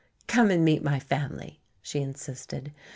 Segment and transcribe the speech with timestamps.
[0.25, 2.71] "Come and meet my family," she insisted.